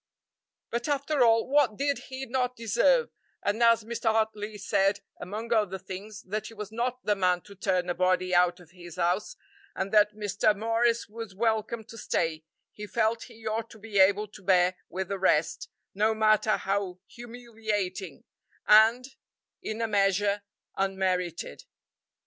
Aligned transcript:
But, 0.71 0.87
after 0.87 1.21
all, 1.23 1.47
what 1.47 1.77
did 1.77 1.99
he 2.09 2.25
not 2.25 2.55
deserve, 2.55 3.11
and 3.43 3.61
as 3.61 3.83
Mr. 3.83 4.11
Hartley 4.11 4.57
said, 4.57 5.01
among 5.19 5.53
other 5.53 5.77
things, 5.77 6.23
that 6.23 6.47
he 6.47 6.55
was 6.55 6.71
not 6.71 7.05
the 7.05 7.15
man 7.15 7.41
to 7.41 7.53
turn 7.53 7.87
a 7.87 7.93
body 7.93 8.33
out 8.33 8.59
of 8.59 8.71
his 8.71 8.95
house, 8.95 9.35
and 9.75 9.91
that 9.91 10.15
Mr. 10.15 10.57
Morris 10.57 11.07
was 11.07 11.35
welcome 11.35 11.83
to 11.83 11.99
stay, 11.99 12.43
he 12.73 12.87
felt 12.87 13.25
he 13.25 13.45
ought 13.45 13.69
to 13.69 13.77
be 13.77 13.99
able 13.99 14.27
to 14.29 14.41
bear 14.41 14.75
with 14.89 15.09
the 15.09 15.19
rest, 15.19 15.69
no 15.93 16.15
matter 16.15 16.57
how 16.57 16.97
humiliating 17.07 18.23
and, 18.67 19.05
in 19.61 19.81
a 19.81 19.87
measure, 19.87 20.41
unmerited. 20.75 21.65